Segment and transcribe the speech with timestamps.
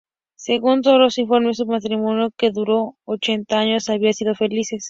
[0.39, 4.69] Según todos los informes, su matrimonio, que duró cuarenta años, había sido feliz.